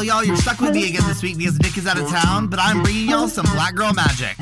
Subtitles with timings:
[0.00, 2.46] Well, y'all, you're stuck with me again this week because Nick is out of town,
[2.46, 4.34] but I'm bringing y'all some Black Girl Magic.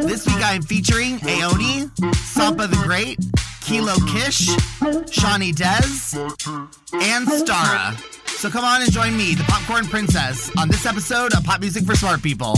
[0.00, 3.18] This week I'm featuring Ayoni, Sampa the Great,
[3.60, 4.46] Kilo Kish,
[5.12, 6.16] Shawnee Dez,
[6.94, 7.94] and Starrah.
[8.26, 11.84] So come on and join me, the Popcorn Princess, on this episode of Pop Music
[11.84, 12.54] for Smart People.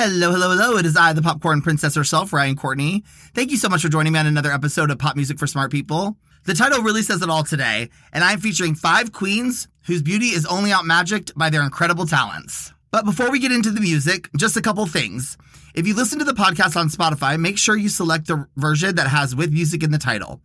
[0.00, 0.76] Hello, hello, hello.
[0.76, 3.02] It is I, the popcorn princess herself, Ryan Courtney.
[3.34, 5.72] Thank you so much for joining me on another episode of Pop Music for Smart
[5.72, 6.16] People.
[6.44, 10.46] The title really says it all today, and I'm featuring five queens whose beauty is
[10.46, 12.72] only out magicked by their incredible talents.
[12.92, 15.36] But before we get into the music, just a couple things.
[15.74, 19.08] If you listen to the podcast on Spotify, make sure you select the version that
[19.08, 20.40] has with music in the title.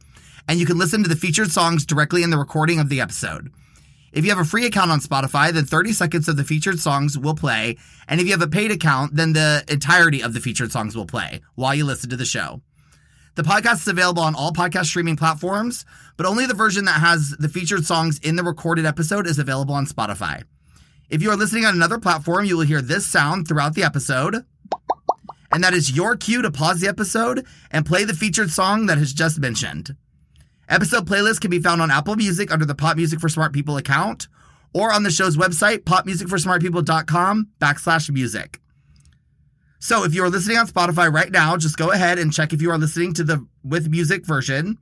[0.48, 3.52] And you can listen to the featured songs directly in the recording of the episode.
[4.14, 7.18] If you have a free account on Spotify, then 30 seconds of the featured songs
[7.18, 7.78] will play.
[8.08, 11.08] And if you have a paid account, then the entirety of the featured songs will
[11.08, 12.62] play while you listen to the show.
[13.34, 15.84] The podcast is available on all podcast streaming platforms,
[16.16, 19.74] but only the version that has the featured songs in the recorded episode is available
[19.74, 20.44] on Spotify.
[21.10, 24.46] If you are listening on another platform, you will hear this sound throughout the episode.
[25.52, 29.00] And that is your cue to pause the episode and play the featured song that
[29.00, 29.96] has just mentioned.
[30.70, 33.78] Episode playlists can be found on Apple Music under the Pop Music for Smart People
[33.78, 34.28] account
[34.74, 38.60] or on the show's website, popmusicforsmartpeople.com backslash music.
[39.80, 42.62] So if you are listening on Spotify right now, just go ahead and check if
[42.62, 44.78] you are listening to the with music version.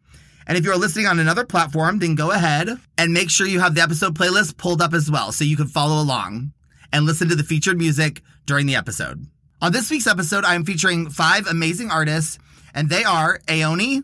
[0.48, 3.60] And if you are listening on another platform, then go ahead and make sure you
[3.60, 6.54] have the episode playlist pulled up as well so you can follow along
[6.94, 9.26] and listen to the featured music during the episode.
[9.62, 12.38] On this week's episode, I am featuring five amazing artists,
[12.74, 14.04] and they are Ayoni,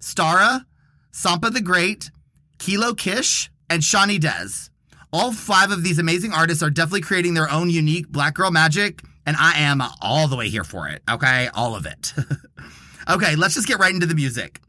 [0.00, 0.64] Starrah,
[1.12, 2.10] Sampa the Great,
[2.58, 4.70] Kilo Kish, and Shawnee Dez.
[5.12, 9.02] All five of these amazing artists are definitely creating their own unique black girl magic,
[9.26, 11.02] and I am all the way here for it.
[11.08, 12.14] Okay, all of it.
[13.10, 14.60] okay, let's just get right into the music.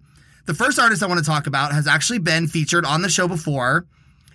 [0.45, 3.29] The first artist I want to talk about has actually been featured on the show
[3.29, 3.87] before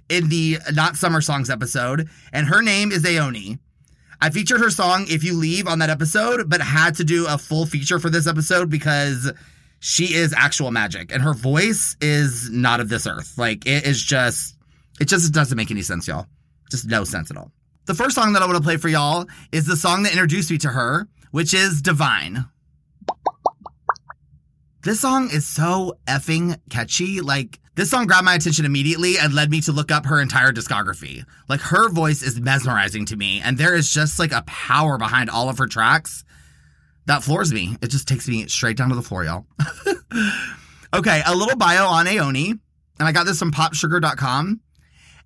[0.09, 3.59] in the Not Summer Songs episode, and her name is Ayoni.
[4.21, 7.37] I featured her song If You Leave on that episode, but had to do a
[7.37, 9.31] full feature for this episode because
[9.81, 13.39] she is actual magic and her voice is not of this earth.
[13.39, 14.57] Like it is just,
[15.01, 16.27] it just doesn't make any sense, y'all.
[16.71, 17.53] Just no sense at all.
[17.87, 20.51] The first song that I want to play for y'all is the song that introduced
[20.51, 22.45] me to her, which is Divine.
[24.83, 27.21] This song is so effing catchy.
[27.21, 30.53] Like, this song grabbed my attention immediately and led me to look up her entire
[30.53, 31.25] discography.
[31.49, 35.31] Like, her voice is mesmerizing to me, and there is just like a power behind
[35.31, 36.25] all of her tracks
[37.09, 37.77] that floors me.
[37.83, 39.47] It just takes me straight down to the floor, y'all.
[40.95, 44.61] okay, a little bio on Ayoni, and I got this from popsugar.com.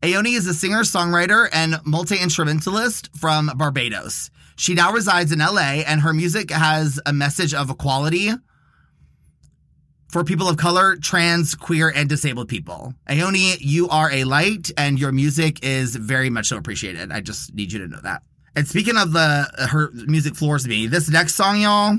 [0.01, 4.31] Ayoni is a singer, songwriter, and multi instrumentalist from Barbados.
[4.57, 8.31] She now resides in LA, and her music has a message of equality
[10.09, 12.95] for people of color, trans, queer, and disabled people.
[13.09, 17.11] Ayoni, you are a light, and your music is very much so appreciated.
[17.11, 18.23] I just need you to know that.
[18.55, 21.97] And speaking of the her music floors me, this next song, y'all,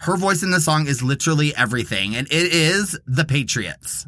[0.00, 4.06] her voice in the song is literally everything, and it is The Patriots.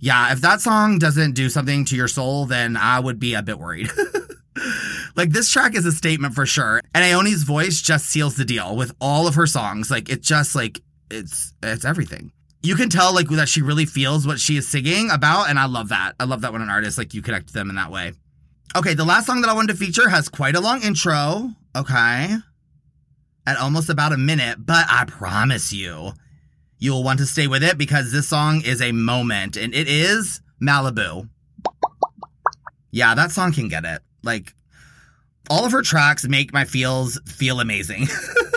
[0.00, 3.42] Yeah, if that song doesn't do something to your soul, then I would be a
[3.42, 3.88] bit worried.
[5.16, 6.80] like this track is a statement for sure.
[6.92, 9.92] And Ayoni's voice just seals the deal with all of her songs.
[9.92, 12.32] Like it just like it's it's everything.
[12.64, 15.66] You can tell like that she really feels what she is singing about, and I
[15.66, 16.14] love that.
[16.18, 18.12] I love that when an artist like you connect them in that way.
[18.74, 21.50] Okay, the last song that I wanted to feature has quite a long intro.
[21.76, 22.36] Okay.
[23.46, 26.12] At almost about a minute, but I promise you,
[26.78, 30.40] you'll want to stay with it because this song is a moment and it is
[30.62, 31.28] Malibu.
[32.90, 34.00] Yeah, that song can get it.
[34.22, 34.54] Like,
[35.50, 38.06] all of her tracks make my feels feel amazing.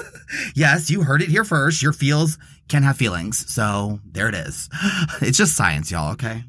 [0.55, 1.81] yes, you heard it here first.
[1.81, 2.37] Your feels
[2.69, 3.51] can have feelings.
[3.53, 4.69] So there it is.
[5.21, 6.45] It's just science, y'all, okay?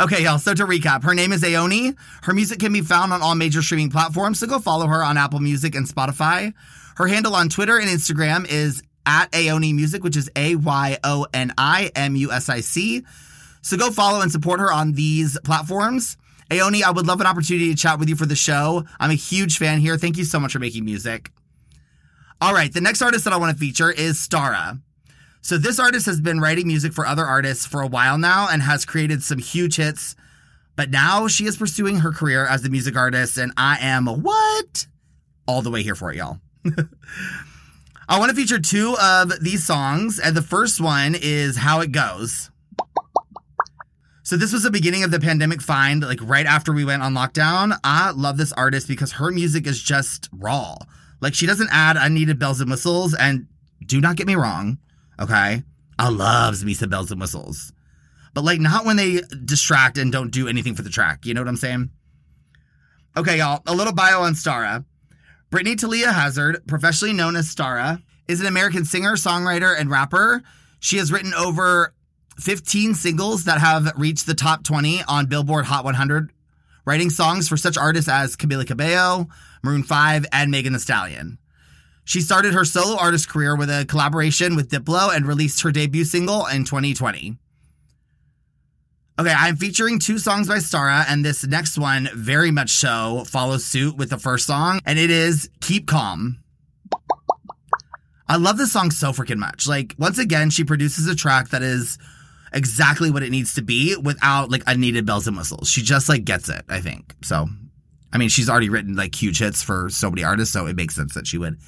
[0.00, 0.38] Okay, y'all.
[0.38, 1.96] So to recap, her name is Ayoni.
[2.22, 4.38] Her music can be found on all major streaming platforms.
[4.38, 6.54] So go follow her on Apple Music and Spotify.
[6.96, 11.26] Her handle on Twitter and Instagram is at Ayoni Music, which is A Y O
[11.34, 13.02] N I M U S I C.
[13.60, 16.16] So go follow and support her on these platforms.
[16.48, 18.84] Ayoni, I would love an opportunity to chat with you for the show.
[19.00, 19.98] I'm a huge fan here.
[19.98, 21.32] Thank you so much for making music.
[22.40, 24.80] All right, the next artist that I want to feature is Starrah.
[25.48, 28.60] So this artist has been writing music for other artists for a while now and
[28.60, 30.14] has created some huge hits.
[30.76, 34.86] But now she is pursuing her career as a music artist, and I am what?
[35.46, 36.38] All the way here for it, y'all.
[38.10, 41.92] I want to feature two of these songs, and the first one is How It
[41.92, 42.50] Goes.
[44.24, 47.14] So this was the beginning of the pandemic find, like right after we went on
[47.14, 47.74] lockdown.
[47.82, 50.76] I love this artist because her music is just raw.
[51.22, 53.46] Like she doesn't add unneeded bells and whistles, and
[53.86, 54.76] Do not get me wrong.
[55.20, 55.62] Okay.
[55.98, 57.72] I loves me some bells and whistles.
[58.34, 61.26] But like not when they distract and don't do anything for the track.
[61.26, 61.90] You know what I'm saying?
[63.16, 63.62] Okay, y'all.
[63.66, 64.84] A little bio on Starrah.
[65.50, 70.42] Brittany Talia Hazard, professionally known as Starrah, is an American singer, songwriter, and rapper.
[70.78, 71.94] She has written over
[72.38, 76.30] 15 singles that have reached the top 20 on Billboard Hot 100,
[76.84, 79.26] writing songs for such artists as Camila Cabello,
[79.64, 81.38] Maroon 5, and Megan Thee Stallion.
[82.08, 86.04] She started her solo artist career with a collaboration with Diplo and released her debut
[86.04, 87.36] single in 2020.
[89.18, 93.66] Okay, I'm featuring two songs by Starrah, and this next one very much so follows
[93.66, 96.38] suit with the first song, and it is Keep Calm.
[98.26, 99.68] I love this song so freaking much.
[99.68, 101.98] Like, once again, she produces a track that is
[102.54, 105.68] exactly what it needs to be without like unneeded bells and whistles.
[105.68, 107.14] She just like gets it, I think.
[107.22, 107.48] So,
[108.14, 110.94] I mean, she's already written like huge hits for so many artists, so it makes
[110.94, 111.58] sense that she would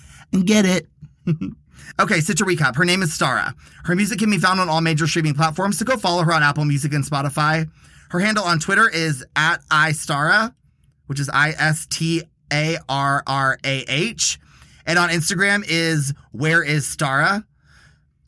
[0.44, 0.86] get it.
[2.00, 3.54] okay, so to recap, her name is Starrah.
[3.84, 6.42] Her music can be found on all major streaming platforms, so go follow her on
[6.42, 7.68] Apple Music and Spotify.
[8.10, 10.54] Her handle on Twitter is at iStarrah,
[11.06, 12.22] which is I S T
[12.52, 14.38] A R R A H.
[14.86, 17.44] And on Instagram is Where is Starrah?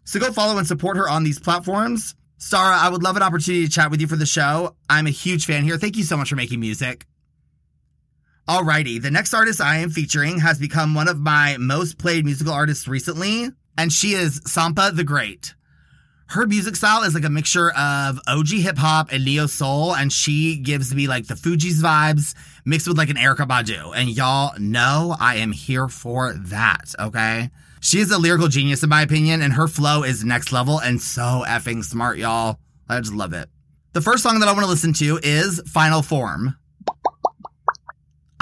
[0.05, 2.15] So go follow and support her on these platforms.
[2.39, 4.77] Starrah, I would love an opportunity to chat with you for the show.
[4.91, 5.79] I'm a huge fan here.
[5.79, 7.07] Thank you so much for making music.
[8.49, 12.53] Alrighty, the next artist I am featuring has become one of my most played musical
[12.53, 15.55] artists recently, and she is Sampa the Great.
[16.27, 20.13] Her music style is like a mixture of OG hip hop and neo soul, and
[20.13, 22.35] she gives me like the Fugees vibes
[22.65, 23.93] mixed with like an Erykah Badu.
[23.95, 27.49] And y'all know I am here for that, okay?
[27.81, 31.01] She is a lyrical genius in my opinion, and her flow is next level and
[31.01, 32.59] so effing smart, y'all.
[32.89, 33.49] I just love it.
[33.93, 36.57] The first song that I want to listen to is Final Form.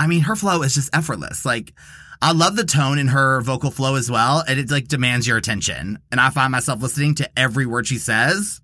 [0.01, 1.45] I mean, her flow is just effortless.
[1.45, 1.75] Like,
[2.23, 5.37] I love the tone in her vocal flow as well, and it like demands your
[5.37, 5.99] attention.
[6.11, 8.63] And I find myself listening to every word she says.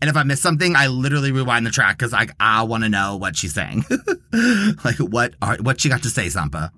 [0.00, 2.88] And if I miss something, I literally rewind the track because like I want to
[2.88, 3.84] know what she's saying.
[4.84, 6.72] like what are, what she got to say, Sampa.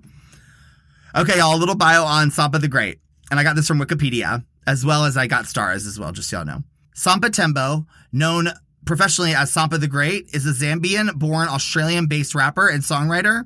[1.15, 2.99] Okay, y'all, a little bio on Sampa the Great.
[3.31, 6.29] And I got this from Wikipedia, as well as I got stars as well, just
[6.29, 6.63] so y'all know.
[6.95, 8.49] Sampa Tembo, known
[8.85, 13.45] professionally as Sampa the Great, is a Zambian born Australian based rapper and songwriter.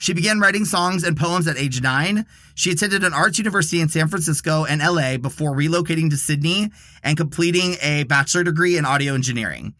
[0.00, 2.24] She began writing songs and poems at age nine.
[2.54, 6.70] She attended an arts university in San Francisco and LA before relocating to Sydney
[7.02, 9.74] and completing a bachelor degree in audio engineering.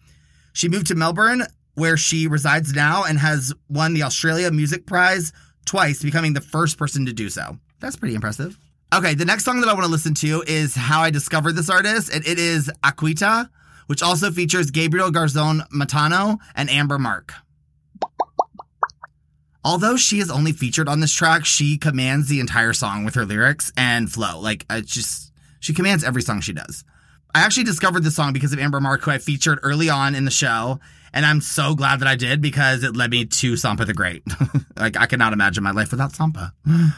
[0.52, 1.44] She moved to Melbourne,
[1.74, 5.32] where she resides now and has won the Australia Music Prize
[5.64, 7.56] twice, becoming the first person to do so.
[7.80, 8.58] That's pretty impressive.
[8.94, 11.70] Okay, the next song that I want to listen to is how I discovered this
[11.70, 13.48] artist, and it is Aquita,
[13.86, 17.32] which also features Gabriel Garzon Montano and Amber Mark.
[19.64, 23.26] Although she is only featured on this track, she commands the entire song with her
[23.26, 24.40] lyrics and flow.
[24.40, 26.84] Like, it's just, she commands every song she does.
[27.34, 30.24] I actually discovered this song because of Amber Mark, who I featured early on in
[30.24, 30.80] the show.
[31.12, 34.22] And I'm so glad that I did because it led me to Sampa the Great.
[34.76, 36.52] like, I cannot imagine my life without Sampa.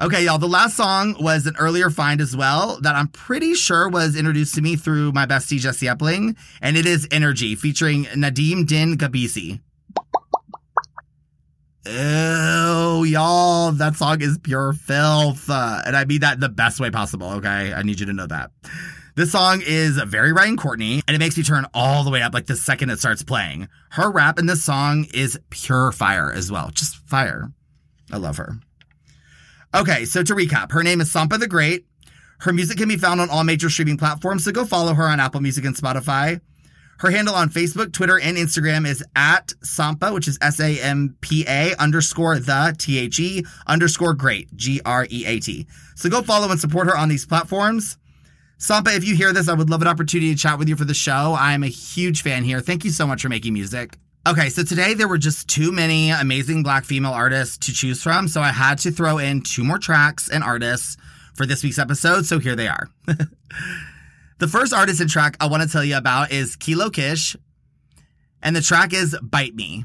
[0.00, 0.38] okay, y'all.
[0.38, 4.56] The last song was an earlier find as well that I'm pretty sure was introduced
[4.56, 6.36] to me through my bestie, Jesse Epling.
[6.60, 9.60] And it is Energy featuring Nadeem Din Gabisi.
[11.88, 15.48] Ew, y'all, that song is pure filth.
[15.48, 17.72] Uh, and I mean that in the best way possible, okay?
[17.72, 18.50] I need you to know that.
[19.16, 22.34] This song is very Ryan Courtney, and it makes me turn all the way up
[22.34, 23.68] like the second it starts playing.
[23.90, 26.70] Her rap in this song is pure fire as well.
[26.70, 27.50] Just fire.
[28.12, 28.56] I love her.
[29.74, 31.86] Okay, so to recap, her name is Sampa the Great.
[32.40, 35.20] Her music can be found on all major streaming platforms, so go follow her on
[35.20, 36.40] Apple Music and Spotify.
[36.98, 41.16] Her handle on Facebook, Twitter, and Instagram is at Sampa, which is S A M
[41.20, 45.66] P A underscore the T H E underscore great, G R E A T.
[45.94, 47.96] So go follow and support her on these platforms.
[48.58, 50.84] Sampa, if you hear this, I would love an opportunity to chat with you for
[50.84, 51.36] the show.
[51.38, 52.60] I'm a huge fan here.
[52.60, 53.96] Thank you so much for making music.
[54.26, 58.26] Okay, so today there were just too many amazing black female artists to choose from,
[58.26, 60.96] so I had to throw in two more tracks and artists
[61.34, 62.90] for this week's episode, so here they are.
[64.38, 67.36] The first artist and track I want to tell you about is Kilo Kish,
[68.40, 69.84] and the track is Bite Me.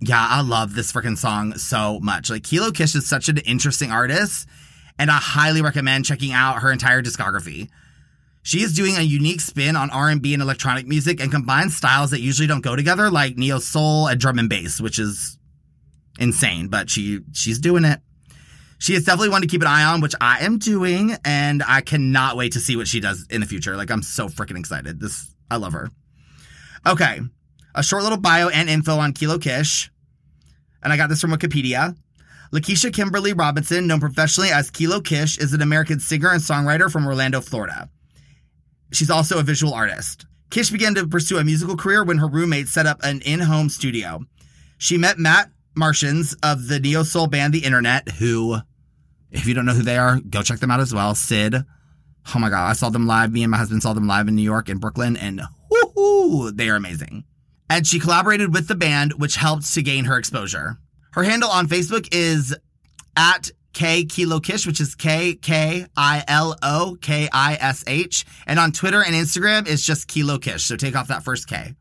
[0.00, 2.30] Yeah, I love this freaking song so much.
[2.30, 4.48] Like, Kilo Kish is such an interesting artist,
[4.98, 7.68] and I highly recommend checking out her entire discography.
[8.42, 12.20] She is doing a unique spin on R&B and electronic music and combines styles that
[12.20, 15.38] usually don't go together, like neo soul and drum and bass, which is
[16.18, 16.68] insane.
[16.68, 18.00] But she she's doing it
[18.80, 21.82] she is definitely one to keep an eye on, which I am doing, and I
[21.82, 23.76] cannot wait to see what she does in the future.
[23.76, 24.98] Like I'm so freaking excited.
[25.00, 25.90] This I love her.
[26.86, 27.20] Okay,
[27.74, 29.90] a short little bio and info on Kilo Kish,
[30.82, 31.94] and I got this from Wikipedia.
[32.54, 37.06] Lakeisha Kimberly Robinson, known professionally as Kilo Kish, is an American singer and songwriter from
[37.06, 37.90] Orlando, Florida.
[38.92, 40.24] She's also a visual artist.
[40.48, 43.68] Kish began to pursue a musical career when her roommate set up an in home
[43.68, 44.24] studio.
[44.78, 48.56] She met Matt Martians of the neo soul band The Internet, who,
[49.30, 51.14] if you don't know who they are, go check them out as well.
[51.14, 51.64] Syd.
[52.34, 53.32] Oh my God, I saw them live.
[53.32, 56.68] Me and my husband saw them live in New York and Brooklyn, and whoo, they
[56.68, 57.24] are amazing.
[57.68, 60.78] And she collaborated with the band, which helped to gain her exposure.
[61.12, 62.54] Her handle on Facebook is
[63.16, 68.26] at K Kilo Kish, which is K K I L O K I S H.
[68.46, 70.64] And on Twitter and Instagram, it's just Kilo Kish.
[70.64, 71.74] So take off that first K.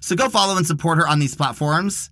[0.00, 2.10] So go follow and support her on these platforms.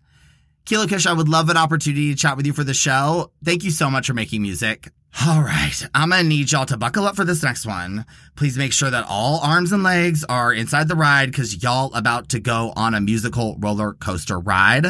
[0.69, 3.33] Kilo Kish, I would love an opportunity to chat with you for the show.
[3.43, 4.91] Thank you so much for making music.
[5.27, 8.05] All right, I'm gonna need y'all to buckle up for this next one.
[8.37, 12.29] Please make sure that all arms and legs are inside the ride because y'all about
[12.29, 14.85] to go on a musical roller coaster ride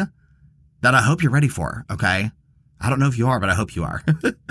[0.81, 2.33] that I hope you're ready for, okay?
[2.81, 4.03] I don't know if you are, but I hope you are.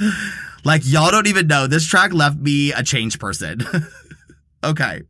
[0.63, 1.67] like, y'all don't even know.
[1.67, 3.59] This track left me a changed person.
[4.63, 5.01] okay.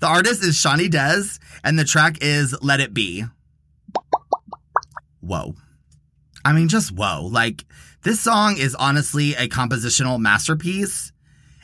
[0.00, 3.24] The artist is Shawnee Dez, and the track is Let It Be.
[5.28, 5.54] Whoa.
[6.44, 7.28] I mean, just whoa.
[7.30, 7.64] Like,
[8.02, 11.12] this song is honestly a compositional masterpiece.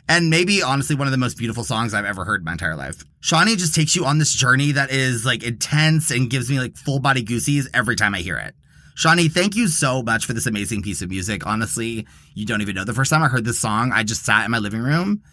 [0.07, 2.75] And maybe honestly one of the most beautiful songs I've ever heard in my entire
[2.75, 3.03] life.
[3.21, 6.77] Shawnee just takes you on this journey that is like intense and gives me like
[6.77, 8.53] full body goosies every time I hear it.
[8.93, 11.47] Shawnee, thank you so much for this amazing piece of music.
[11.47, 12.05] Honestly,
[12.35, 12.83] you don't even know.
[12.83, 15.23] The first time I heard this song, I just sat in my living room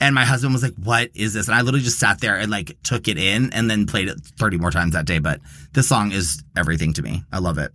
[0.00, 1.48] and my husband was like, what is this?
[1.48, 4.20] And I literally just sat there and like took it in and then played it
[4.38, 5.18] 30 more times that day.
[5.18, 5.40] But
[5.72, 7.24] this song is everything to me.
[7.32, 7.72] I love it.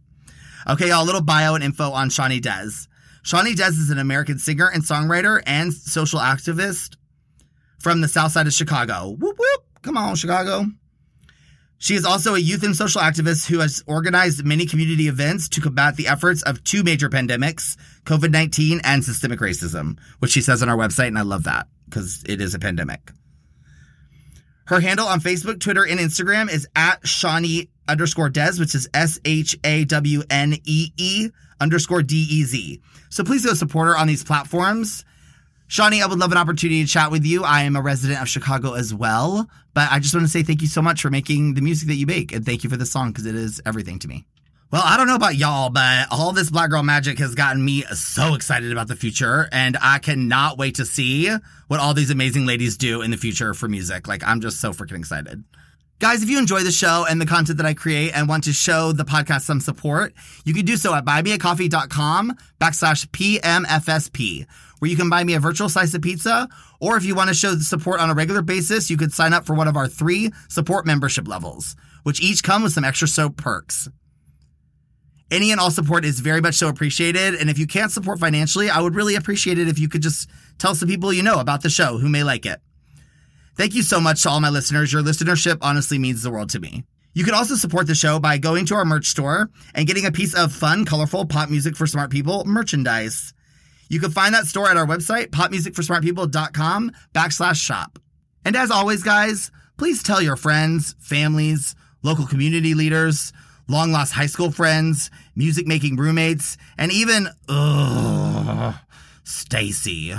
[0.70, 2.88] Okay, y'all, a little bio and info on Shawnee Dez.
[3.24, 6.96] Shawnee Dez is an American singer and songwriter and social activist
[7.80, 9.10] from the south side of Chicago.
[9.10, 9.66] Whoop, whoop.
[9.82, 10.66] Come on, Chicago.
[11.78, 15.60] She is also a youth and social activist who has organized many community events to
[15.60, 17.76] combat the efforts of two major pandemics,
[18.06, 21.68] COVID 19 and systemic racism, which she says on our website, and I love that
[21.94, 23.12] because it is a pandemic.
[24.66, 29.20] Her handle on Facebook, Twitter, and Instagram is at Shawnee underscore Dez, which is S
[29.26, 32.82] H A W N E E underscore D E Z.
[33.10, 35.06] So please go support her on these platforms.
[35.68, 37.44] Shawnee, I would love an opportunity to chat with you.
[37.44, 40.62] I am a resident of Chicago as well, but I just want to say thank
[40.62, 42.86] you so much for making the music that you make, and thank you for the
[42.86, 44.26] song because it is everything to me.
[44.74, 47.84] Well, I don't know about y'all, but all this Black Girl Magic has gotten me
[47.94, 51.30] so excited about the future, and I cannot wait to see
[51.68, 54.08] what all these amazing ladies do in the future for music.
[54.08, 55.44] Like, I'm just so freaking excited.
[56.00, 58.52] Guys, if you enjoy the show and the content that I create and want to
[58.52, 64.48] show the podcast some support, you can do so at buymeacoffee.com backslash PMFSP,
[64.80, 66.50] where you can buy me a virtual slice of pizza.
[66.82, 69.46] Or if you want to show support on a regular basis, you could sign up
[69.46, 73.38] for one of our three support membership levels, which each come with some extra soap
[73.38, 73.88] perks.
[75.34, 77.34] Any and all support is very much so appreciated.
[77.34, 80.30] And if you can't support financially, I would really appreciate it if you could just
[80.60, 82.62] tell some people you know about the show who may like it.
[83.58, 84.94] Thank you so much to all my listeners.
[84.94, 86.84] Your listenership honestly means the world to me.
[87.16, 90.12] You can also support the show by going to our merch store and getting a
[90.12, 93.34] piece of fun, colorful pop music for smart people merchandise.
[93.90, 97.98] You can find that store at our website, popmusicforsmartpeople.com backslash shop.
[98.46, 101.74] And as always, guys, please tell your friends, families,
[102.04, 103.34] local community leaders,
[103.68, 108.76] long lost high school friends, music making roommates, and even, ugh,
[109.24, 110.14] Stacy.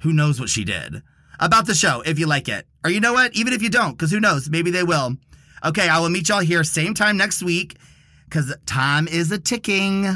[0.00, 1.02] Who knows what she did?
[1.40, 2.66] About the show, if you like it.
[2.84, 3.34] Or you know what?
[3.34, 4.48] Even if you don't, because who knows?
[4.50, 5.16] Maybe they will.
[5.64, 7.76] Okay, I will meet y'all here same time next week,
[8.24, 10.06] because time is a ticking.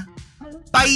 [0.72, 0.88] Bye.